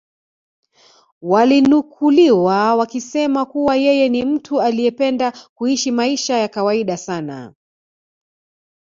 walinukuliwa 1.21 2.75
wakisema 2.75 3.45
kuwa 3.45 3.75
yeye 3.75 4.09
ni 4.09 4.25
mtu 4.25 4.61
aliyependa 4.61 5.31
kuishi 5.55 5.91
maisha 5.91 6.37
ya 6.37 6.47
kawaida 6.47 6.97
sana 6.97 7.53